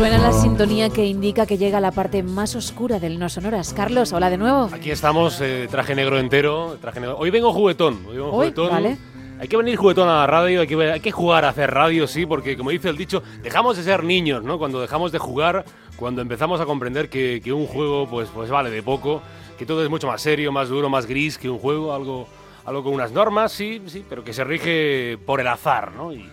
Suena 0.00 0.16
la 0.16 0.32
sintonía 0.32 0.88
que 0.88 1.04
indica 1.04 1.44
que 1.44 1.58
llega 1.58 1.78
la 1.78 1.90
parte 1.90 2.22
más 2.22 2.56
oscura 2.56 2.98
del 2.98 3.18
No 3.18 3.28
Sonoras. 3.28 3.74
Carlos, 3.74 4.14
hola 4.14 4.30
de 4.30 4.38
nuevo. 4.38 4.70
Aquí 4.72 4.90
estamos, 4.90 5.38
eh, 5.42 5.68
traje 5.70 5.94
negro 5.94 6.18
entero. 6.18 6.78
Traje 6.80 7.00
negro. 7.00 7.18
Hoy 7.18 7.28
vengo 7.28 7.52
juguetón. 7.52 8.06
Hoy 8.08 8.16
vengo 8.16 8.28
Hoy, 8.28 8.32
juguetón. 8.32 8.70
vale. 8.70 8.96
Hay 9.38 9.46
que 9.46 9.58
venir 9.58 9.76
juguetón 9.76 10.08
a 10.08 10.20
la 10.20 10.26
radio, 10.26 10.62
hay 10.62 10.66
que, 10.66 10.90
hay 10.90 11.00
que 11.00 11.12
jugar 11.12 11.44
a 11.44 11.50
hacer 11.50 11.70
radio, 11.70 12.06
sí, 12.06 12.24
porque 12.24 12.56
como 12.56 12.70
dice 12.70 12.88
el 12.88 12.96
dicho, 12.96 13.22
dejamos 13.42 13.76
de 13.76 13.82
ser 13.82 14.02
niños, 14.02 14.42
¿no? 14.42 14.58
Cuando 14.58 14.80
dejamos 14.80 15.12
de 15.12 15.18
jugar, 15.18 15.66
cuando 15.96 16.22
empezamos 16.22 16.62
a 16.62 16.64
comprender 16.64 17.10
que, 17.10 17.42
que 17.44 17.52
un 17.52 17.66
juego 17.66 18.08
pues, 18.08 18.30
pues 18.30 18.48
vale 18.48 18.70
de 18.70 18.82
poco, 18.82 19.20
que 19.58 19.66
todo 19.66 19.84
es 19.84 19.90
mucho 19.90 20.06
más 20.06 20.22
serio, 20.22 20.50
más 20.50 20.70
duro, 20.70 20.88
más 20.88 21.04
gris 21.04 21.36
que 21.36 21.50
un 21.50 21.58
juego, 21.58 21.92
algo, 21.92 22.26
algo 22.64 22.82
con 22.82 22.94
unas 22.94 23.12
normas, 23.12 23.52
sí, 23.52 23.82
sí, 23.84 24.02
pero 24.08 24.24
que 24.24 24.32
se 24.32 24.44
rige 24.44 25.18
por 25.26 25.42
el 25.42 25.46
azar, 25.46 25.92
¿no? 25.92 26.10
Y, 26.10 26.26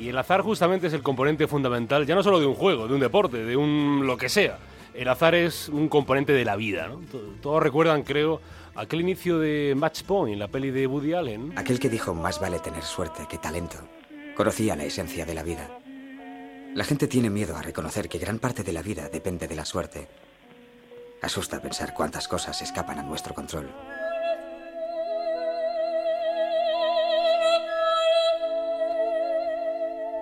y 0.00 0.08
el 0.08 0.18
azar 0.18 0.40
justamente 0.42 0.86
es 0.86 0.92
el 0.92 1.02
componente 1.02 1.46
fundamental, 1.46 2.06
ya 2.06 2.14
no 2.14 2.22
solo 2.22 2.40
de 2.40 2.46
un 2.46 2.54
juego, 2.54 2.88
de 2.88 2.94
un 2.94 3.00
deporte, 3.00 3.44
de 3.44 3.56
un 3.56 4.04
lo 4.06 4.16
que 4.16 4.28
sea. 4.28 4.58
El 4.94 5.08
azar 5.08 5.34
es 5.34 5.68
un 5.68 5.88
componente 5.88 6.32
de 6.32 6.44
la 6.44 6.56
vida, 6.56 6.88
¿no? 6.88 6.96
To- 7.10 7.18
Todos 7.40 7.62
recuerdan, 7.62 8.02
creo, 8.02 8.40
aquel 8.74 9.00
inicio 9.02 9.38
de 9.38 9.74
Match 9.76 10.02
Point, 10.02 10.38
la 10.38 10.48
peli 10.48 10.70
de 10.70 10.86
Woody 10.86 11.12
Allen. 11.14 11.52
Aquel 11.56 11.78
que 11.78 11.88
dijo 11.88 12.14
más 12.14 12.40
vale 12.40 12.58
tener 12.58 12.82
suerte 12.82 13.26
que 13.28 13.38
talento, 13.38 13.76
conocía 14.36 14.74
la 14.74 14.84
esencia 14.84 15.24
de 15.24 15.34
la 15.34 15.42
vida. 15.42 15.68
La 16.74 16.84
gente 16.84 17.06
tiene 17.06 17.30
miedo 17.30 17.56
a 17.56 17.62
reconocer 17.62 18.08
que 18.08 18.18
gran 18.18 18.38
parte 18.38 18.62
de 18.62 18.72
la 18.72 18.82
vida 18.82 19.08
depende 19.08 19.46
de 19.48 19.54
la 19.56 19.64
suerte. 19.64 20.08
Asusta 21.22 21.60
pensar 21.60 21.92
cuántas 21.94 22.26
cosas 22.28 22.62
escapan 22.62 22.98
a 22.98 23.02
nuestro 23.02 23.34
control. 23.34 23.68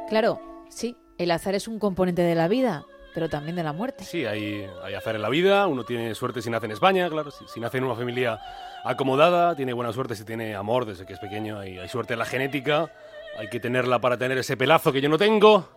Claro, 0.09 0.41
sí, 0.71 0.97
el 1.19 1.31
azar 1.31 1.55
es 1.55 1.69
un 1.69 1.79
componente 1.79 2.23
de 2.23 2.35
la 2.35 2.49
vida, 2.49 2.87
pero 3.15 3.29
también 3.29 3.57
de 3.57 3.63
la 3.63 3.73
muerte. 3.73 4.05
Sí, 4.05 4.25
hay, 4.25 4.65
azar 4.97 5.17
en 5.17 5.23
la 5.23 5.29
vida, 5.29 5.67
uno 5.67 5.85
tiene 5.85 6.15
suerte 6.15 6.41
si 6.41 6.51
nace 6.51 6.67
en 6.67 6.73
España, 6.73 7.09
claro, 7.11 7.31
si, 7.31 7.61
nace 7.61 7.79
en 7.79 7.85
una 7.85 7.95
familia 7.95 8.41
acomodada, 8.85 9.55
tiene 9.55 9.73
buena 9.73 9.93
suerte 9.93 10.15
si 10.15 10.25
tiene 10.25 10.55
amor 10.55 10.87
desde 10.87 11.05
que 11.05 11.13
es 11.13 11.19
pequeño, 11.19 11.59
hay, 11.59 11.79
hay 11.79 11.89
suerte 11.89 12.15
en 12.15 12.21
la 12.21 12.25
genética, 12.25 12.91
hay 13.39 13.49
que 13.49 13.61
tenerla 13.61 14.01
para 14.01 14.17
tener 14.17 14.39
ese 14.39 14.57
pelazo 14.57 14.93
que 14.93 15.01
yo 15.01 15.09
no 15.09 15.19
tengo, 15.19 15.69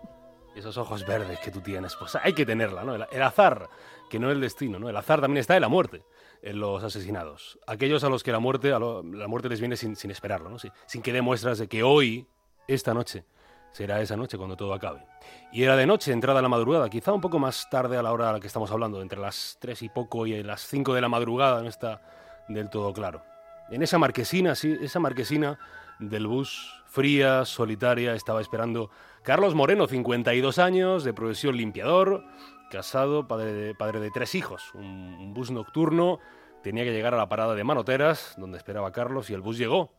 esos 0.55 0.77
ojos 0.77 1.05
verdes 1.05 1.39
que 1.39 1.51
tú 1.51 1.61
tienes, 1.61 1.95
pues 1.95 2.15
hay 2.15 2.33
que 2.33 2.45
tenerla, 2.45 2.83
¿no? 2.83 2.95
El, 2.95 3.21
azar, 3.21 3.69
que 4.09 4.19
no 4.19 4.31
el 4.31 4.41
destino, 4.41 4.79
¿no? 4.79 4.89
El 4.89 4.95
azar 4.95 5.21
también 5.21 5.39
está 5.39 5.55
en 5.55 5.61
la 5.61 5.69
muerte, 5.69 6.03
en 6.41 6.59
los 6.59 6.83
asesinados. 6.83 7.59
Aquellos 7.67 8.03
a 8.03 8.09
los 8.09 8.23
que 8.23 8.31
la 8.31 8.39
muerte, 8.39 8.69
la 8.69 9.27
muerte 9.27 9.49
les 9.49 9.59
viene 9.59 9.77
sin, 9.77 10.11
esperarlo, 10.11 10.49
¿no? 10.49 10.57
Sin 10.59 11.01
que 11.01 11.13
dé 11.13 11.21
muestras 11.21 11.57
de 11.57 11.67
que 11.67 11.83
hoy, 11.83 12.27
esta 12.67 12.93
noche, 12.93 13.25
será 13.71 14.01
esa 14.01 14.17
noche 14.17 14.37
cuando 14.37 14.55
todo 14.55 14.73
acabe. 14.73 15.05
Y 15.51 15.63
era 15.63 15.75
de 15.75 15.85
noche, 15.85 16.11
entrada 16.11 16.41
la 16.41 16.49
madrugada, 16.49 16.89
quizá 16.89 17.13
un 17.13 17.21
poco 17.21 17.39
más 17.39 17.69
tarde 17.69 17.97
a 17.97 18.03
la 18.03 18.11
hora 18.11 18.29
a 18.29 18.33
la 18.33 18.39
que 18.39 18.47
estamos 18.47 18.71
hablando, 18.71 19.01
entre 19.01 19.19
las 19.19 19.57
3 19.59 19.81
y 19.83 19.89
poco 19.89 20.25
y 20.25 20.41
las 20.43 20.61
5 20.67 20.93
de 20.93 21.01
la 21.01 21.09
madrugada, 21.09 21.61
no 21.61 21.69
está 21.69 22.01
del 22.47 22.69
todo 22.69 22.93
claro. 22.93 23.23
En 23.69 23.81
esa 23.81 23.97
marquesina, 23.97 24.55
sí, 24.55 24.77
esa 24.81 24.99
marquesina 24.99 25.57
del 25.99 26.27
bus, 26.27 26.83
fría, 26.87 27.45
solitaria, 27.45 28.13
estaba 28.15 28.41
esperando 28.41 28.89
Carlos 29.23 29.55
Moreno, 29.55 29.87
52 29.87 30.59
años, 30.59 31.03
de 31.03 31.13
profesión 31.13 31.55
limpiador, 31.55 32.25
casado, 32.69 33.27
padre 33.27 33.53
de, 33.53 34.11
tres 34.11 34.35
hijos. 34.35 34.71
Un 34.73 35.33
bus 35.33 35.51
nocturno 35.51 36.19
tenía 36.63 36.83
que 36.83 36.91
llegar 36.91 37.13
a 37.13 37.17
la 37.17 37.29
parada 37.29 37.55
de 37.55 37.63
Manoteras, 37.63 38.35
donde 38.37 38.57
esperaba 38.57 38.91
Carlos, 38.91 39.29
y 39.29 39.33
el 39.33 39.41
bus 39.41 39.57
llegó. 39.57 39.93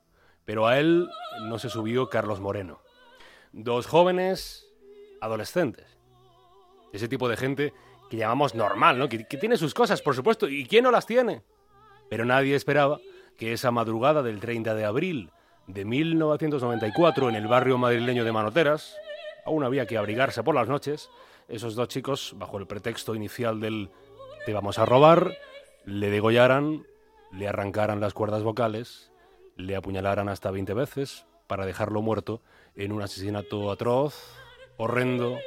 Pero 0.44 0.66
a 0.66 0.78
él 0.78 1.08
no 1.42 1.58
se 1.58 1.68
subió 1.68 2.08
Carlos 2.08 2.40
Moreno. 2.40 2.80
Dos 3.52 3.86
jóvenes 3.86 4.66
adolescentes. 5.20 5.98
Ese 6.92 7.08
tipo 7.08 7.28
de 7.28 7.36
gente 7.36 7.74
que 8.10 8.16
llamamos 8.16 8.54
normal, 8.54 8.98
¿no? 8.98 9.08
Que, 9.08 9.24
tiene 9.24 9.56
sus 9.56 9.74
cosas, 9.74 10.02
por 10.02 10.14
supuesto. 10.14 10.48
¿Y 10.48 10.66
quién 10.66 10.84
no 10.84 10.90
las 10.90 11.06
tiene? 11.06 11.42
Pero 12.08 12.24
nadie 12.24 12.54
esperaba 12.54 12.98
que 13.38 13.52
esa 13.52 13.70
madrugada 13.70 14.22
del 14.22 14.40
30 14.40 14.74
de 14.74 14.84
abril 14.84 15.30
de 15.66 15.84
1994 15.84 17.28
en 17.28 17.34
el 17.34 17.46
barrio 17.46 17.78
madrileño 17.78 18.24
de 18.24 18.32
Manoteras, 18.32 18.96
aún 19.46 19.64
había 19.64 19.86
que 19.86 19.96
abrigarse 19.96 20.42
por 20.42 20.54
las 20.54 20.68
noches, 20.68 21.08
esos 21.48 21.74
dos 21.74 21.88
chicos, 21.88 22.34
bajo 22.36 22.58
el 22.58 22.66
pretexto 22.66 23.14
inicial 23.14 23.60
del 23.60 23.90
te 24.44 24.52
vamos 24.52 24.78
a 24.78 24.86
robar, 24.86 25.36
le 25.84 26.10
degollaran, 26.10 26.86
le 27.30 27.48
arrancaran 27.48 28.00
las 28.00 28.12
cuerdas 28.12 28.42
vocales, 28.42 29.12
le 29.56 29.76
apuñalaran 29.76 30.28
hasta 30.28 30.50
20 30.50 30.74
veces 30.74 31.26
para 31.52 31.66
dejarlo 31.66 32.00
muerto 32.00 32.40
en 32.76 32.92
un 32.92 33.02
asesinato 33.02 33.70
atroz, 33.70 34.14
horrendo, 34.78 35.38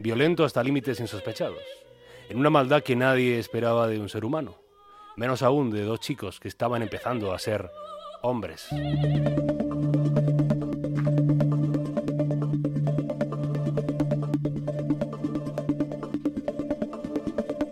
violento 0.00 0.42
hasta 0.42 0.64
límites 0.64 0.98
insospechados, 0.98 1.62
en 2.28 2.38
una 2.38 2.50
maldad 2.50 2.82
que 2.82 2.96
nadie 2.96 3.38
esperaba 3.38 3.86
de 3.86 4.00
un 4.00 4.08
ser 4.08 4.24
humano, 4.24 4.56
menos 5.14 5.42
aún 5.42 5.70
de 5.70 5.84
dos 5.84 6.00
chicos 6.00 6.40
que 6.40 6.48
estaban 6.48 6.82
empezando 6.82 7.32
a 7.32 7.38
ser 7.38 7.70
hombres. 8.20 8.66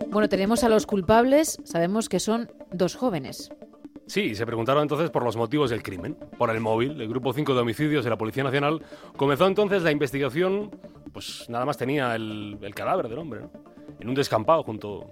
Bueno, 0.09 0.29
tenemos 0.29 0.63
a 0.63 0.69
los 0.69 0.85
culpables, 0.85 1.59
sabemos 1.65 2.07
que 2.07 2.21
son 2.21 2.49
dos 2.71 2.95
jóvenes. 2.95 3.51
Sí, 4.05 4.35
se 4.35 4.45
preguntaron 4.45 4.83
entonces 4.83 5.09
por 5.09 5.23
los 5.23 5.35
motivos 5.35 5.69
del 5.69 5.81
crimen, 5.81 6.15
por 6.37 6.49
el 6.49 6.59
móvil. 6.59 6.99
El 6.99 7.07
Grupo 7.07 7.33
5 7.33 7.53
de 7.53 7.61
Homicidios 7.61 8.03
de 8.03 8.09
la 8.09 8.17
Policía 8.17 8.43
Nacional 8.43 8.81
comenzó 9.15 9.47
entonces 9.47 9.81
la 9.83 9.91
investigación, 9.91 10.71
pues 11.13 11.45
nada 11.49 11.65
más 11.65 11.77
tenía 11.77 12.15
el, 12.15 12.57
el 12.61 12.75
cadáver 12.75 13.07
del 13.07 13.19
hombre, 13.19 13.41
en 13.99 14.09
un 14.09 14.15
descampado 14.15 14.63
junto, 14.63 15.09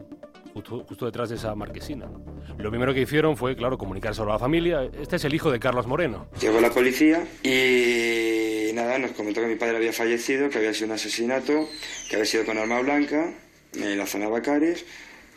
justo, 0.53 1.05
detrás 1.05 1.29
de 1.29 1.35
esa 1.35 1.55
marquesina. 1.55 2.09
Lo 2.57 2.69
primero 2.69 2.93
que 2.93 3.01
hicieron 3.01 3.37
fue, 3.37 3.55
claro, 3.55 3.77
comunicarse 3.77 4.21
a 4.21 4.25
la 4.25 4.39
familia. 4.39 4.83
Este 4.99 5.15
es 5.15 5.25
el 5.25 5.33
hijo 5.33 5.51
de 5.51 5.59
Carlos 5.59 5.87
Moreno. 5.87 6.27
Llegó 6.39 6.59
la 6.59 6.69
policía 6.69 7.25
y 7.43 8.73
nada, 8.73 8.97
nos 8.99 9.11
comentó 9.11 9.41
que 9.41 9.47
mi 9.47 9.55
padre 9.55 9.77
había 9.77 9.93
fallecido, 9.93 10.49
que 10.49 10.57
había 10.57 10.73
sido 10.73 10.87
un 10.87 10.93
asesinato, 10.93 11.67
que 12.09 12.15
había 12.15 12.25
sido 12.25 12.45
con 12.45 12.57
arma 12.57 12.81
blanca 12.81 13.33
en 13.73 13.97
la 13.97 14.05
zona 14.05 14.27
Bacares 14.27 14.85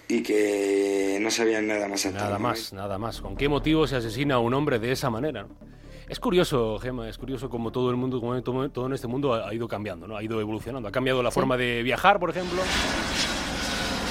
y 0.08 0.22
que 0.22 1.18
no 1.20 1.30
sabían 1.30 1.66
nada 1.66 1.88
más 1.88 2.04
Nada 2.06 2.38
más, 2.38 2.72
nada 2.72 2.98
más. 2.98 3.20
¿Con 3.20 3.36
qué 3.36 3.48
motivo 3.48 3.86
se 3.86 3.96
asesina 3.96 4.36
a 4.36 4.38
un 4.38 4.54
hombre 4.54 4.78
de 4.78 4.92
esa 4.92 5.10
manera? 5.10 5.44
no? 5.44 5.74
Es 6.08 6.20
curioso, 6.20 6.78
Gema, 6.78 7.08
es 7.08 7.16
curioso 7.16 7.48
como 7.48 7.72
todo 7.72 7.88
el 7.90 7.96
mundo, 7.96 8.20
como 8.20 8.40
todo, 8.42 8.86
en 8.86 8.92
este 8.92 9.06
mundo 9.06 9.32
ha, 9.32 9.48
ha 9.48 9.54
ido 9.54 9.66
cambiando, 9.66 10.06
¿no? 10.06 10.16
Ha 10.16 10.22
ido 10.22 10.38
evolucionando. 10.38 10.86
Ha 10.88 10.92
cambiado 10.92 11.22
la 11.22 11.30
forma 11.30 11.56
de 11.56 11.82
viajar, 11.82 12.20
por 12.20 12.28
ejemplo. 12.28 12.60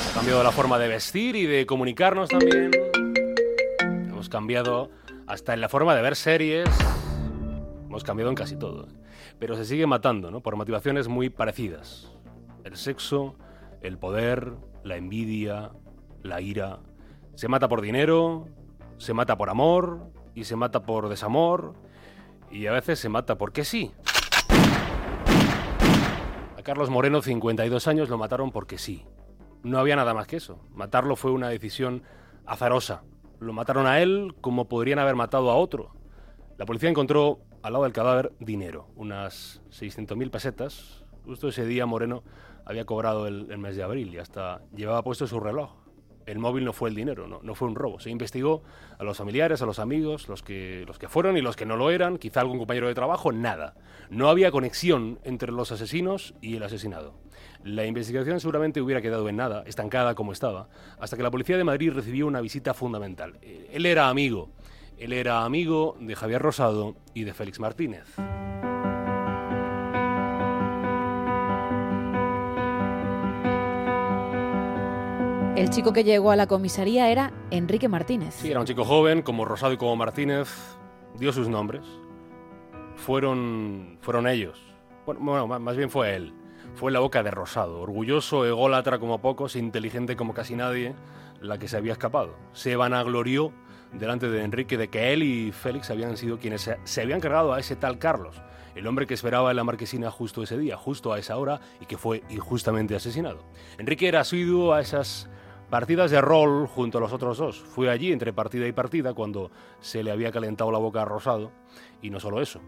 Ha 0.09 0.14
cambiado 0.16 0.44
la 0.44 0.52
forma 0.52 0.80
de 0.80 0.88
vestir 0.88 1.36
y 1.36 1.46
de 1.46 1.68
comunicarnos 1.68 2.30
también. 2.30 2.72
Hemos 3.81 4.28
cambiado 4.28 4.90
hasta 5.28 5.54
en 5.54 5.62
la 5.62 5.70
forma 5.70 5.96
de 5.96 6.02
ver 6.02 6.16
series. 6.16 6.68
Hemos 7.86 8.04
cambiado 8.04 8.31
en 8.31 8.36
casi 8.36 8.56
todo. 8.56 8.88
¿eh? 8.88 8.92
Pero 9.38 9.56
se 9.56 9.66
sigue 9.66 9.86
matando, 9.86 10.31
¿no? 10.31 10.42
Por 10.42 10.56
motivaciones 10.56 11.08
muy 11.08 11.30
parecidas. 11.30 12.12
El 12.64 12.75
sexo, 12.75 13.36
el 13.81 14.00
poder, 14.00 14.54
la 14.84 14.98
envidia, 14.98 15.72
la 16.24 16.42
ira. 16.42 16.80
Se 17.36 17.48
mata 17.48 17.68
por 17.68 17.82
dinero, 17.82 18.48
se 18.98 19.14
mata 19.14 19.38
por 19.38 19.50
amor 19.50 20.12
y 20.34 20.46
se 20.46 20.56
mata 20.56 20.84
por 20.84 21.10
desamor 21.10 21.74
y 22.50 22.68
a 22.68 22.72
veces 22.72 23.00
se 23.00 23.10
mata 23.10 23.38
porque 23.38 23.66
sí. 23.66 23.92
A 26.58 26.62
Carlos 26.64 26.90
Moreno, 26.90 27.22
52 27.22 27.88
años, 27.88 28.10
lo 28.10 28.18
mataron 28.18 28.52
porque 28.52 28.78
sí. 28.78 29.06
No 29.64 29.80
había 29.80 29.96
nada 29.96 30.14
más 30.14 30.28
que 30.28 30.38
eso. 30.38 30.60
Matarlo 30.74 31.16
fue 31.16 31.32
una 31.32 31.50
decisión 31.50 32.04
azarosa. 32.46 33.04
Lo 33.40 33.54
mataron 33.54 33.88
a 33.88 34.02
él 34.02 34.36
como 34.42 34.68
podrían 34.68 35.00
haber 35.00 35.16
matado 35.16 35.50
a 35.50 35.56
otro. 35.56 35.92
La 36.58 36.66
policía 36.66 36.90
encontró 36.90 37.40
al 37.64 37.74
lado 37.74 37.86
del 37.86 37.94
cadáver 37.94 38.34
dinero, 38.40 38.88
unas 38.96 39.62
600.000 39.69 40.30
pesetas. 40.30 41.04
Justo 41.26 41.48
ese 41.48 41.66
día 41.66 41.86
Moreno 41.86 42.24
había 42.66 42.86
cobrado 42.86 43.26
el, 43.28 43.50
el 43.50 43.58
mes 43.58 43.76
de 43.76 43.84
abril 43.84 44.14
y 44.14 44.19
hasta 44.19 44.62
llevaba 44.76 45.02
puesto 45.02 45.26
su 45.28 45.40
reloj. 45.40 45.82
El 46.25 46.40
móvil 46.40 46.66
no 46.66 46.74
fue 46.74 46.90
el 46.90 46.96
dinero, 46.96 47.28
no, 47.28 47.56
fue 47.56 47.68
un 47.68 47.75
robo. 47.75 48.00
Se 48.00 48.10
investigó 48.10 48.64
a 48.98 49.04
los 49.04 49.18
familiares, 49.18 49.62
a 49.62 49.66
los 49.66 49.80
amigos, 49.80 50.30
los 50.30 50.42
que, 50.42 50.84
los 50.88 50.98
que 51.00 51.10
fueron 51.10 51.38
y 51.38 51.42
los 51.42 51.56
que 51.56 51.66
no 51.66 51.75
lo 51.75 51.92
eran, 51.92 52.18
quizá 52.18 52.42
algún 52.42 52.58
compañero 52.58 52.88
de 52.88 52.94
trabajo, 52.94 53.31
nada. 53.31 53.75
No 54.10 54.30
había 54.30 54.52
conexión 54.52 55.20
entre 55.24 55.52
los 55.52 55.72
asesinos 55.72 56.34
y 56.42 56.56
el 56.56 56.64
asesinado. 56.64 57.14
La 57.64 57.86
investigación 57.86 58.40
seguramente 58.40 58.81
hubiera 58.81 59.02
quedado 59.02 59.28
en 59.30 59.38
nada, 59.38 59.64
estancada 59.66 60.16
como 60.16 60.31
estaba, 60.31 60.70
hasta 61.00 61.18
que 61.18 61.24
la 61.24 61.31
policía 61.31 61.58
de 61.58 61.64
Madrid 61.64 61.92
recibió 61.92 62.28
una 62.28 62.42
visita 62.42 62.74
fundamental. 62.74 63.40
Él 63.42 63.86
era 63.86 64.10
amigo, 64.10 64.50
él 64.98 65.14
era 65.14 65.44
amigo 65.44 65.98
de 66.00 66.16
Javier 66.16 66.42
Rosado 66.42 66.96
y 67.14 67.24
de 67.24 67.34
Félix 67.34 67.60
Martínez. 67.60 68.06
El 75.63 75.69
chico 75.69 75.94
que 75.94 76.04
llegó 76.04 76.30
a 76.31 76.36
la 76.36 76.45
comisaría 76.45 77.10
era 77.10 77.31
Enrique 77.50 77.88
Martínez. 77.88 78.33
Sí, 78.36 78.51
era 78.51 78.60
un 78.60 78.65
chico 78.65 78.83
joven, 78.83 79.21
como 79.21 79.45
Rosado 79.45 79.71
y 79.71 79.77
como 79.77 79.95
Martínez, 79.95 80.50
dio 81.18 81.31
sus 81.31 81.48
nombres. 81.48 81.83
Fueron, 82.98 83.98
fueron 84.01 84.27
ellos. 84.27 84.60
Bueno, 85.06 85.21
bueno, 85.24 85.48
má- 85.48 85.60
más 85.60 85.77
bien 85.77 85.89
fue 85.89 86.15
él. 86.18 86.33
fue 86.75 86.92
la 86.92 87.00
boca 87.00 87.24
de 87.24 87.31
Rosado, 87.31 87.80
orgulloso, 87.80 88.45
ególatra 88.45 89.00
como 89.00 89.21
pocos, 89.21 89.56
inteligente 89.56 90.18
como 90.18 90.33
casi 90.33 90.54
nadie, 90.57 90.95
la 91.39 91.57
que 91.57 91.69
se 91.69 91.77
había 91.77 91.94
escapado. 91.94 92.36
Se 92.51 92.75
vanaglorió 92.75 93.54
delante 93.94 94.27
de 94.30 94.44
Enrique 94.44 94.75
de 94.77 94.89
que 94.89 95.13
él 95.13 95.24
y 95.24 95.54
Félix 95.54 95.89
habían 95.92 96.18
sido 96.18 96.39
quienes 96.39 96.69
se 96.83 97.01
habían 97.01 97.21
cargado 97.21 97.54
a 97.54 97.59
ese 97.62 97.77
tal 97.77 98.00
Carlos, 98.00 98.42
el 98.75 98.86
hombre 98.86 99.07
que 99.07 99.13
esperaba 99.13 99.50
en 99.51 99.56
la 99.56 99.63
marquesina 99.63 100.12
justo 100.12 100.44
ese 100.44 100.57
día, 100.57 100.75
justo 100.75 101.13
a 101.13 101.19
esa 101.19 101.38
hora, 101.38 101.62
y 101.80 101.86
que 101.86 101.98
fue 101.98 102.21
injustamente 102.30 102.98
asesinado. 102.98 103.45
Enrique 103.77 104.09
era 104.09 104.19
asiduo 104.19 104.74
a 104.74 104.81
esas 104.81 105.30
partidas 105.74 106.12
de 106.12 106.22
rol 106.22 106.68
junto 106.68 107.00
a 107.00 107.02
los 107.02 107.14
otros 107.14 107.40
dos. 107.40 107.58
Fue 107.58 107.90
allí 107.90 108.12
entre 108.12 108.31
partida 108.31 108.68
y 108.68 108.72
partida 108.74 109.16
cuando 109.16 109.50
se 109.80 110.04
le 110.04 110.12
había 110.12 110.31
calentado 110.31 110.72
la 110.72 110.78
boca 110.78 111.02
a 111.02 111.06
Rosado, 111.06 111.50
y 112.00 112.12
no 112.12 112.20
solo 112.20 112.42
eso, 112.42 112.62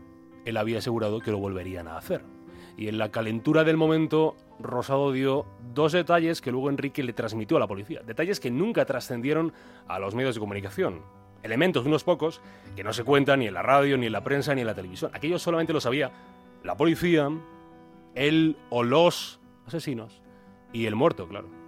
él 0.44 0.57
había 0.57 0.80
asegurado 0.80 1.19
que 1.19 1.30
lo 1.30 1.38
volverían 1.38 1.88
a 1.88 1.98
hacer. 1.98 2.24
Y 2.78 2.88
en 2.88 2.98
la 2.98 3.12
calentura 3.12 3.63
del 3.63 3.78
momento, 3.78 4.36
Rosado 4.60 5.12
dio 5.12 5.46
dos 5.72 5.92
detalles 5.92 6.42
que 6.42 6.50
luego 6.50 6.72
Enrique 6.72 7.04
le 7.04 7.13
transmitió 7.13 7.57
a 7.57 7.60
la 7.60 7.68
policía. 7.68 8.02
Detalles 8.04 8.40
que 8.40 8.50
nunca 8.50 8.86
trascendieron 8.86 9.54
a 9.88 10.00
los 10.00 10.16
medios 10.16 10.34
de 10.34 10.42
comunicación. 10.42 11.04
Elementos, 11.44 11.86
unos 11.86 12.04
pocos, 12.04 12.42
que 12.75 12.84
no 12.84 12.92
se 12.92 13.04
cuentan 13.04 13.42
ni 13.42 13.46
en 13.46 13.54
la 13.54 13.62
radio, 13.62 14.00
ni 14.00 14.08
en 14.08 14.13
la 14.13 14.24
prensa, 14.24 14.56
ni 14.56 14.62
en 14.62 14.68
la 14.68 14.74
televisión. 14.74 15.12
Aquello 15.13 15.38
solamente 15.38 15.74
lo 15.74 15.80
sabía 15.80 16.12
la 16.63 16.75
policía, 16.75 17.30
él 18.16 18.58
o 18.72 18.81
los 18.81 19.40
asesinos 19.68 20.24
y 20.74 20.88
el 20.88 20.96
muerto, 20.96 21.28
claro. 21.28 21.64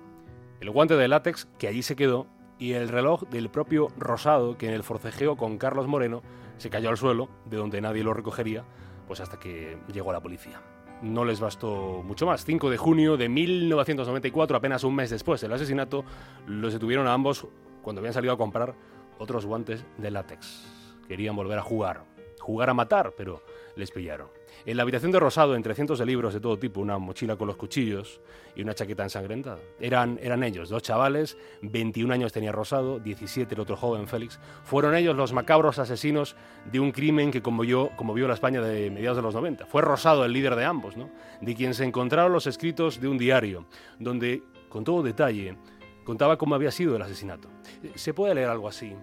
El 0.60 0.70
guante 0.72 0.96
de 0.96 1.08
látex 1.08 1.48
que 1.58 1.68
allí 1.68 1.84
se 1.84 1.96
quedó 1.96 2.28
y 2.60 2.74
el 2.74 2.90
reloj 2.90 3.24
del 3.30 3.50
propio 3.50 3.90
Rosado 3.98 4.58
que 4.58 4.68
en 4.68 4.74
el 4.74 4.84
forcejeo 4.84 5.38
con 5.38 5.58
Carlos 5.58 5.88
Moreno 5.88 6.24
se 6.58 6.70
cayó 6.70 6.90
al 6.90 6.98
suelo, 6.98 7.30
de 7.46 7.58
donde 7.58 7.82
nadie 7.82 8.04
lo 8.04 8.14
recogería, 8.14 8.64
pues 9.08 9.20
hasta 9.20 9.40
que 9.40 9.78
llegó 9.94 10.12
la 10.12 10.22
policía 10.22 10.60
no 11.02 11.26
les 11.26 11.40
bastó 11.40 12.02
mucho 12.04 12.26
más. 12.26 12.44
5 12.46 12.70
de 12.70 12.78
junio 12.78 13.18
de 13.18 13.30
1994, 13.30 14.58
apenas 14.58 14.84
un 14.84 14.96
mes 14.96 15.10
después 15.10 15.42
del 15.42 15.54
asesinato, 15.54 16.04
los 16.46 16.74
detuvieron 16.74 17.08
a 17.08 17.14
ambos 17.14 17.48
cuando 17.82 18.00
habían 18.00 18.14
salido 18.14 18.34
a 18.34 18.38
comprar 18.38 18.76
otros 19.20 19.46
guantes 19.46 19.86
de 19.98 20.12
látex. 20.12 20.66
Querían 21.08 21.36
volver 21.36 21.60
a 21.60 21.64
jugar, 21.64 22.04
jugar 22.40 22.70
a 22.70 22.74
matar, 22.74 23.14
pero 23.16 23.42
les 23.76 23.92
pillaron. 23.92 24.37
En 24.66 24.78
la 24.78 24.84
habitación 24.84 25.12
de 25.12 25.20
Rosado, 25.20 25.56
entre 25.56 25.76
cientos 25.76 26.00
de 26.00 26.06
libros 26.06 26.34
de 26.34 26.40
todo 26.40 26.58
tipo, 26.58 26.82
una 26.82 26.98
mochila 26.98 27.36
con 27.36 27.48
los 27.48 27.58
cuchillos 27.58 28.20
y 28.56 28.62
una 28.62 28.74
chaqueta 28.74 29.04
ensangrentada. 29.04 29.60
Eran, 29.80 30.20
eran 30.22 30.44
ellos, 30.44 30.70
dos 30.70 30.84
chavales, 30.84 31.38
21 31.62 32.14
años 32.14 32.34
tenía 32.34 32.52
Rosado, 32.52 33.00
17 33.00 33.56
el 33.56 33.62
otro 33.62 33.78
joven 33.78 34.08
Félix. 34.08 34.40
Fueron 34.64 34.96
ellos 34.96 35.16
los 35.16 35.34
macabros 35.34 35.80
asesinos 35.80 36.36
de 36.72 36.80
un 36.80 36.92
crimen 36.92 37.32
que 37.32 37.42
conmovió, 37.42 37.92
vio 38.14 38.28
la 38.28 38.34
España 38.34 38.62
de 38.62 38.90
mediados 38.90 39.18
de 39.18 39.24
los 39.24 39.36
90. 39.36 39.66
Fue 39.66 39.82
Rosado 39.82 40.26
el 40.26 40.34
líder 40.34 40.56
de 40.56 40.66
ambos, 40.66 40.98
¿no? 40.98 41.10
de 41.42 41.56
quien 41.56 41.74
se 41.74 41.86
encontraron 41.86 42.32
los 42.34 42.48
escritos 42.48 43.00
de 43.00 43.08
un 43.08 43.18
diario, 43.18 43.66
donde, 44.00 44.44
con 44.70 44.84
todo 44.84 45.04
detalle, 45.04 45.58
contaba 46.04 46.38
cómo 46.38 46.56
había 46.56 46.72
sido 46.72 46.96
el 46.96 47.02
asesinato. 47.02 47.50
Se 47.96 48.14
puede 48.14 48.36
leer 48.36 48.50
algo 48.50 48.68
así. 48.68 48.96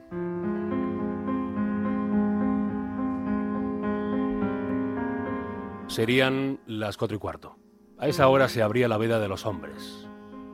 Serían 5.95 6.59
las 6.67 6.97
cuatro 6.97 7.17
y 7.17 7.21
cuarto. 7.21 7.57
A 7.99 8.09
esa 8.09 8.27
hora 8.27 8.49
se 8.49 8.65
abría 8.65 8.89
la 8.89 8.99
veda 8.99 9.21
de 9.21 9.29
los 9.29 9.47
hombres. 9.47 10.09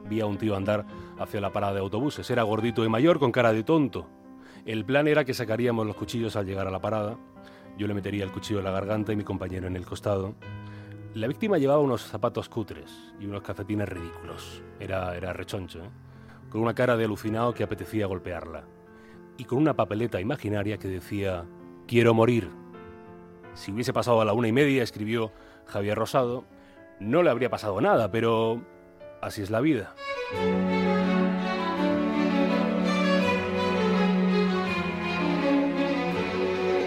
Vi 0.05 0.21
a 0.21 0.27
un 0.27 0.37
tío 0.37 0.55
andar 0.55 0.85
hacia 1.19 1.41
la 1.41 1.51
parada 1.51 1.73
de 1.73 1.81
autobuses. 1.81 2.29
Era 2.29 2.43
gordito 2.43 2.85
y 2.85 2.91
mayor, 2.91 3.19
con 3.19 3.33
cara 3.33 3.51
de 3.55 3.63
tonto. 3.63 4.07
El 4.67 4.85
plan 4.85 5.09
era 5.09 5.25
que 5.25 5.33
sacaríamos 5.33 5.87
los 5.87 5.97
cuchillos 5.97 6.37
al 6.37 6.45
llegar 6.45 6.67
a 6.67 6.71
la 6.71 6.83
parada. 6.83 7.17
Yo 7.79 7.87
le 7.87 7.95
metería 7.95 8.23
el 8.23 8.33
cuchillo 8.33 8.59
en 8.59 8.67
la 8.67 8.71
garganta 8.71 9.15
y 9.15 9.17
mi 9.17 9.25
compañero 9.25 9.67
en 9.67 9.77
el 9.77 9.87
costado. 9.87 10.35
La 11.15 11.27
víctima 11.27 11.57
llevaba 11.57 11.81
unos 11.81 12.03
zapatos 12.03 12.51
cutres 12.51 12.93
y 13.19 13.25
unos 13.25 13.41
calcetines 13.41 13.89
ridículos. 13.89 14.63
Era, 14.79 15.17
era 15.17 15.33
rechoncho, 15.33 15.79
¿eh? 15.79 15.91
con 16.51 16.61
una 16.61 16.75
cara 16.75 16.99
de 16.99 17.07
alucinado 17.07 17.55
que 17.55 17.63
apetecía 17.63 18.05
golpearla. 18.05 18.65
Y 19.39 19.45
con 19.45 19.57
una 19.57 19.73
papeleta 19.73 20.21
imaginaria 20.21 20.77
que 20.77 20.89
decía, 20.89 21.47
quiero 21.87 22.13
morir. 22.13 22.60
Si 23.55 23.73
hubiese 23.73 23.93
pasado 23.93 24.21
a 24.21 24.25
la 24.25 24.33
una 24.33 24.49
y 24.49 24.53
media, 24.53 24.83
escribió 24.83 25.33
Javier 25.67 25.99
Rosado, 25.99 26.45
no 26.99 27.23
le 27.23 27.31
habría 27.31 27.51
pasado 27.51 27.81
nada, 27.81 28.11
pero 28.11 28.63
así 29.21 29.43
es 29.43 29.51
la 29.51 29.61
vida. 29.61 29.95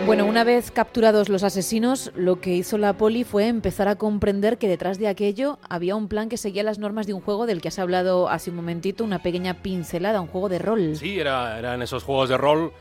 Bueno, 0.06 0.26
una 0.26 0.44
vez 0.44 0.70
capturados 0.70 1.30
los 1.30 1.44
asesinos, 1.44 2.12
lo 2.14 2.42
que 2.42 2.54
hizo 2.54 2.78
la 2.78 2.92
poli 2.94 3.24
fue 3.24 3.48
empezar 3.48 3.88
a 3.88 3.96
comprender 3.96 4.58
que 4.58 4.68
detrás 4.68 5.00
de 5.00 5.08
aquello 5.08 5.60
había 5.70 5.96
un 5.96 6.10
plan 6.10 6.28
que 6.28 6.36
seguía 6.36 6.62
las 6.62 6.78
normas 6.78 7.08
de 7.08 7.14
un 7.14 7.22
juego 7.22 7.46
del 7.46 7.62
que 7.62 7.70
has 7.70 7.80
hablado 7.80 8.28
hace 8.28 8.50
un 8.50 8.58
momentito, 8.58 9.06
una 9.06 9.24
pequeña 9.24 9.62
pincelada, 9.62 10.20
un 10.20 10.28
juego 10.28 10.50
de 10.50 10.60
rol. 10.60 10.98
Sí, 10.98 11.20
era, 11.20 11.58
eran 11.58 11.82
esos 11.82 12.04
juegos 12.04 12.28
de 12.28 12.38
rol 12.38 12.74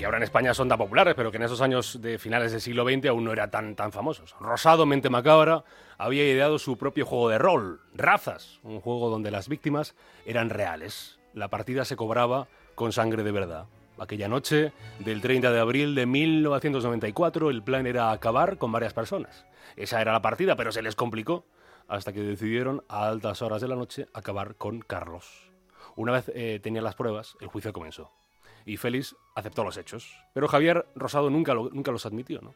que 0.00 0.06
ahora 0.06 0.16
en 0.16 0.22
España 0.22 0.54
son 0.54 0.66
tan 0.66 0.78
populares, 0.78 1.14
pero 1.14 1.30
que 1.30 1.36
en 1.36 1.42
esos 1.42 1.60
años 1.60 2.00
de 2.00 2.18
finales 2.18 2.52
del 2.52 2.62
siglo 2.62 2.84
XX 2.84 3.06
aún 3.08 3.22
no 3.22 3.32
eran 3.32 3.50
tan, 3.50 3.76
tan 3.76 3.92
famosos. 3.92 4.34
Rosado, 4.40 4.86
mente 4.86 5.10
macabra, 5.10 5.62
había 5.98 6.24
ideado 6.24 6.58
su 6.58 6.78
propio 6.78 7.04
juego 7.04 7.28
de 7.28 7.36
rol, 7.36 7.82
Razas, 7.92 8.60
un 8.62 8.80
juego 8.80 9.10
donde 9.10 9.30
las 9.30 9.48
víctimas 9.50 9.94
eran 10.24 10.48
reales. 10.48 11.18
La 11.34 11.48
partida 11.48 11.84
se 11.84 11.96
cobraba 11.96 12.48
con 12.74 12.92
sangre 12.92 13.22
de 13.22 13.32
verdad. 13.32 13.66
Aquella 13.98 14.26
noche 14.26 14.72
del 15.00 15.20
30 15.20 15.52
de 15.52 15.60
abril 15.60 15.94
de 15.94 16.06
1994 16.06 17.50
el 17.50 17.62
plan 17.62 17.86
era 17.86 18.10
acabar 18.10 18.56
con 18.56 18.72
varias 18.72 18.94
personas. 18.94 19.44
Esa 19.76 20.00
era 20.00 20.12
la 20.12 20.22
partida, 20.22 20.56
pero 20.56 20.72
se 20.72 20.80
les 20.80 20.96
complicó 20.96 21.44
hasta 21.88 22.14
que 22.14 22.22
decidieron 22.22 22.82
a 22.88 23.06
altas 23.06 23.42
horas 23.42 23.60
de 23.60 23.68
la 23.68 23.76
noche 23.76 24.06
acabar 24.14 24.54
con 24.54 24.80
Carlos. 24.80 25.50
Una 25.96 26.12
vez 26.12 26.30
eh, 26.34 26.58
tenían 26.62 26.84
las 26.84 26.94
pruebas, 26.94 27.36
el 27.40 27.48
juicio 27.48 27.74
comenzó 27.74 28.19
y 28.66 28.76
Félix 28.76 29.16
aceptó 29.34 29.64
los 29.64 29.76
hechos. 29.76 30.16
Pero 30.34 30.48
Javier 30.48 30.86
Rosado 30.94 31.30
nunca, 31.30 31.54
nunca 31.54 31.92
los 31.92 32.06
admitió. 32.06 32.40
¿no? 32.40 32.54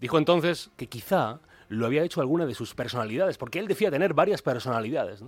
Dijo 0.00 0.18
entonces 0.18 0.70
que 0.76 0.88
quizá 0.88 1.40
lo 1.68 1.86
había 1.86 2.02
hecho 2.02 2.20
alguna 2.20 2.46
de 2.46 2.54
sus 2.54 2.74
personalidades, 2.74 3.38
porque 3.38 3.58
él 3.58 3.68
decía 3.68 3.90
tener 3.90 4.14
varias 4.14 4.42
personalidades. 4.42 5.22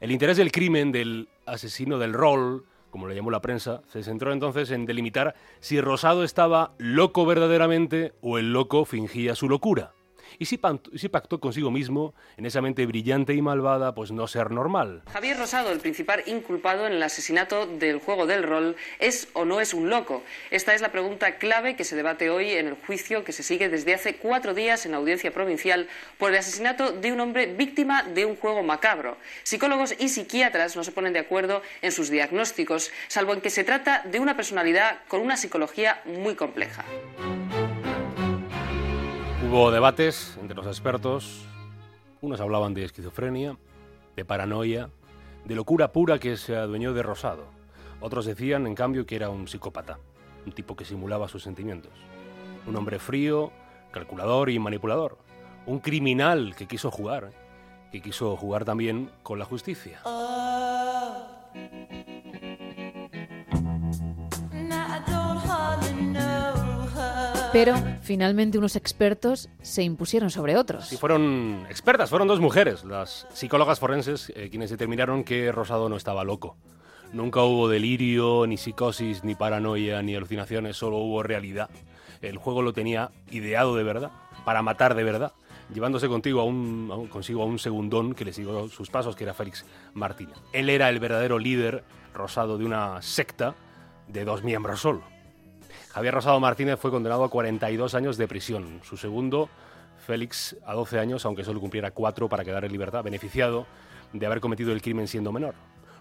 El 0.00 0.10
interés 0.10 0.36
del 0.36 0.52
crimen 0.52 0.92
del 0.92 1.28
asesino 1.46 1.98
del 1.98 2.12
rol, 2.12 2.64
como 2.90 3.08
le 3.08 3.14
llamó 3.14 3.30
la 3.30 3.42
prensa, 3.42 3.82
se 3.88 4.02
centró 4.02 4.32
entonces 4.32 4.70
en 4.70 4.86
delimitar 4.86 5.34
si 5.60 5.80
Rosado 5.80 6.24
estaba 6.24 6.72
loco 6.78 7.26
verdaderamente 7.26 8.14
o 8.22 8.38
el 8.38 8.52
loco 8.52 8.84
fingía 8.84 9.34
su 9.34 9.48
locura 9.48 9.92
y 10.38 10.46
si, 10.46 10.58
pactó 10.58 11.40
consigo 11.40 11.70
mismo, 11.70 12.14
en 12.36 12.46
esa 12.46 12.60
mente 12.60 12.86
brillante 12.86 13.34
y 13.34 13.42
malvada, 13.42 13.94
pues 13.94 14.12
no 14.12 14.26
ser 14.26 14.50
normal. 14.50 15.02
Javier 15.12 15.38
Rosado, 15.38 15.70
el 15.70 15.80
principal 15.80 16.22
inculpado 16.26 16.86
en 16.86 16.92
el 16.92 17.02
asesinato 17.02 17.66
del 17.66 17.98
juego 17.98 18.26
del 18.26 18.42
rol, 18.42 18.76
¿es 18.98 19.28
o 19.32 19.44
no 19.44 19.60
es 19.60 19.74
un 19.74 19.88
loco? 19.88 20.22
Esta 20.50 20.74
es 20.74 20.80
la 20.80 20.92
pregunta 20.92 21.38
clave 21.38 21.76
que 21.76 21.84
se 21.84 21.96
debate 21.96 22.30
hoy 22.30 22.50
en 22.50 22.68
el 22.68 22.74
juicio 22.74 23.24
que 23.24 23.32
se 23.32 23.42
sigue 23.42 23.68
desde 23.68 23.94
hace 23.94 24.16
cuatro 24.16 24.54
días 24.54 24.86
en 24.86 24.92
la 24.92 24.98
audiencia 24.98 25.32
provincial 25.32 25.88
por 26.18 26.30
el 26.32 26.38
asesinato 26.38 26.92
de 26.92 27.12
un 27.12 27.20
hombre 27.20 27.46
víctima 27.46 28.02
de 28.02 28.24
un 28.24 28.36
juego 28.36 28.62
macabro. 28.62 29.16
Psicólogos 29.42 29.94
y 29.98 30.08
psiquiatras 30.08 30.76
no 30.76 30.84
se 30.84 30.92
ponen 30.92 31.12
de 31.12 31.20
acuerdo 31.20 31.62
en 31.82 31.92
sus 31.92 32.10
diagnósticos, 32.10 32.90
salvo 33.08 33.32
en 33.32 33.40
que 33.40 33.50
se 33.50 33.64
trata 33.64 34.02
de 34.04 34.20
una 34.20 34.36
personalidad 34.36 34.98
con 35.08 35.20
una 35.20 35.36
psicología 35.36 36.02
muy 36.04 36.34
compleja. 36.34 36.84
Hubo 39.48 39.70
debates 39.70 40.36
entre 40.40 40.56
los 40.56 40.66
expertos. 40.66 41.46
Unos 42.20 42.40
hablaban 42.40 42.74
de 42.74 42.82
esquizofrenia, 42.84 43.56
de 44.16 44.24
paranoia, 44.24 44.90
de 45.44 45.54
locura 45.54 45.92
pura 45.92 46.18
que 46.18 46.36
se 46.36 46.56
adueñó 46.56 46.92
de 46.92 47.04
Rosado. 47.04 47.44
Otros 48.00 48.26
decían, 48.26 48.66
en 48.66 48.74
cambio, 48.74 49.06
que 49.06 49.14
era 49.14 49.30
un 49.30 49.46
psicópata, 49.46 50.00
un 50.44 50.52
tipo 50.52 50.74
que 50.74 50.84
simulaba 50.84 51.28
sus 51.28 51.44
sentimientos. 51.44 51.92
Un 52.66 52.74
hombre 52.74 52.98
frío, 52.98 53.52
calculador 53.92 54.50
y 54.50 54.58
manipulador. 54.58 55.16
Un 55.64 55.78
criminal 55.78 56.56
que 56.56 56.66
quiso 56.66 56.90
jugar, 56.90 57.30
que 57.92 58.02
quiso 58.02 58.36
jugar 58.36 58.64
también 58.64 59.12
con 59.22 59.38
la 59.38 59.44
justicia. 59.44 60.00
Pero 67.52 67.74
finalmente 68.06 68.56
unos 68.56 68.76
expertos 68.76 69.50
se 69.60 69.82
impusieron 69.82 70.30
sobre 70.30 70.56
otros. 70.56 70.86
Sí, 70.86 70.96
fueron 70.96 71.66
expertas, 71.68 72.08
fueron 72.08 72.28
dos 72.28 72.40
mujeres, 72.40 72.84
las 72.84 73.26
psicólogas 73.34 73.80
forenses, 73.80 74.32
eh, 74.36 74.48
quienes 74.48 74.70
determinaron 74.70 75.24
que 75.24 75.50
Rosado 75.50 75.88
no 75.88 75.96
estaba 75.96 76.22
loco. 76.22 76.56
Nunca 77.12 77.42
hubo 77.42 77.68
delirio, 77.68 78.46
ni 78.46 78.56
psicosis, 78.56 79.24
ni 79.24 79.34
paranoia, 79.34 80.02
ni 80.02 80.14
alucinaciones, 80.14 80.76
solo 80.76 80.98
hubo 80.98 81.22
realidad. 81.24 81.68
El 82.22 82.36
juego 82.38 82.62
lo 82.62 82.72
tenía 82.72 83.10
ideado 83.30 83.74
de 83.76 83.82
verdad, 83.82 84.12
para 84.44 84.62
matar 84.62 84.94
de 84.94 85.02
verdad, 85.02 85.32
llevándose 85.74 86.08
contigo 86.08 86.40
a 86.40 86.44
un, 86.44 87.08
consigo 87.10 87.42
a 87.42 87.46
un 87.46 87.58
segundón 87.58 88.14
que 88.14 88.24
le 88.24 88.32
siguió 88.32 88.68
sus 88.68 88.88
pasos, 88.88 89.16
que 89.16 89.24
era 89.24 89.34
Félix 89.34 89.64
Martínez. 89.94 90.36
Él 90.52 90.70
era 90.70 90.88
el 90.88 91.00
verdadero 91.00 91.40
líder 91.40 91.82
rosado 92.14 92.56
de 92.56 92.64
una 92.64 93.02
secta 93.02 93.56
de 94.06 94.24
dos 94.24 94.44
miembros 94.44 94.80
solo. 94.80 95.15
Javier 95.96 96.12
Rosado 96.12 96.38
Martínez 96.40 96.78
fue 96.78 96.90
condenado 96.90 97.24
a 97.24 97.30
42 97.30 97.94
años 97.94 98.18
de 98.18 98.28
prisión. 98.28 98.80
Su 98.82 98.98
segundo 98.98 99.48
Félix 100.06 100.54
a 100.66 100.74
12 100.74 100.98
años, 100.98 101.24
aunque 101.24 101.42
solo 101.42 101.58
cumpliera 101.58 101.90
4 101.90 102.28
para 102.28 102.44
quedar 102.44 102.66
en 102.66 102.72
libertad, 102.72 103.02
beneficiado 103.02 103.66
de 104.12 104.26
haber 104.26 104.42
cometido 104.42 104.72
el 104.72 104.82
crimen 104.82 105.08
siendo 105.08 105.32
menor. 105.32 105.54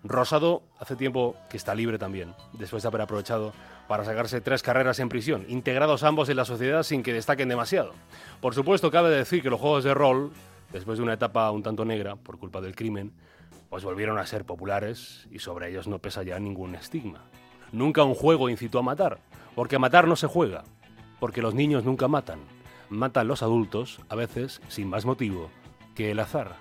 Rosado 0.03 0.63
hace 0.81 0.97
tiempo 0.97 1.37
que 1.49 1.55
está 1.55 1.73
libre 1.73 1.97
también, 1.97 2.33
después 2.51 2.83
de 2.83 2.89
haber 2.89 2.99
aprovechado 2.99 3.53
para 3.87 4.03
sacarse 4.03 4.41
tres 4.41 4.61
carreras 4.61 4.99
en 4.99 5.07
prisión, 5.07 5.45
integrados 5.47 6.03
ambos 6.03 6.27
en 6.27 6.35
la 6.35 6.43
sociedad 6.43 6.83
sin 6.83 7.01
que 7.01 7.13
destaquen 7.13 7.47
demasiado. 7.47 7.93
Por 8.41 8.53
supuesto, 8.53 8.91
cabe 8.91 9.11
decir 9.11 9.41
que 9.41 9.49
los 9.49 9.61
juegos 9.61 9.85
de 9.85 9.93
rol, 9.93 10.33
después 10.73 10.97
de 10.97 11.05
una 11.05 11.13
etapa 11.13 11.49
un 11.51 11.63
tanto 11.63 11.85
negra 11.85 12.17
por 12.17 12.37
culpa 12.37 12.59
del 12.59 12.75
crimen, 12.75 13.13
pues 13.69 13.85
volvieron 13.85 14.17
a 14.17 14.25
ser 14.25 14.43
populares 14.43 15.25
y 15.31 15.39
sobre 15.39 15.69
ellos 15.69 15.87
no 15.87 15.99
pesa 15.99 16.21
ya 16.21 16.37
ningún 16.37 16.75
estigma. 16.75 17.21
Nunca 17.71 18.03
un 18.03 18.13
juego 18.13 18.49
incitó 18.49 18.79
a 18.79 18.83
matar, 18.83 19.19
porque 19.55 19.79
matar 19.79 20.07
no 20.07 20.15
se 20.15 20.27
juega, 20.27 20.63
porque 21.19 21.41
los 21.41 21.55
niños 21.55 21.83
nunca 21.85 22.07
matan, 22.07 22.39
matan 22.89 23.27
los 23.27 23.41
adultos, 23.41 23.99
a 24.09 24.15
veces 24.15 24.61
sin 24.67 24.89
más 24.89 25.05
motivo 25.05 25.49
que 25.95 26.11
el 26.11 26.19
azar. 26.19 26.55